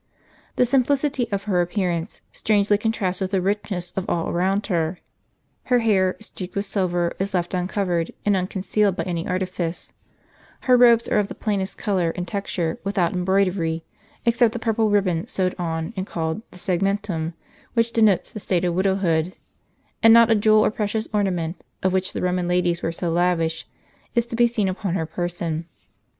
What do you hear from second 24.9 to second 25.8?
her person.